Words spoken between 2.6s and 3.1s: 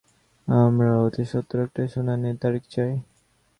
চাই।